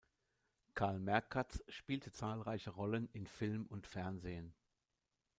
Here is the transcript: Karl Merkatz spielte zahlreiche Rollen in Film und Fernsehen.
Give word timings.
Karl 0.73 0.97
Merkatz 0.97 1.63
spielte 1.67 2.11
zahlreiche 2.11 2.71
Rollen 2.71 3.07
in 3.13 3.27
Film 3.27 3.67
und 3.67 3.85
Fernsehen. 3.85 4.55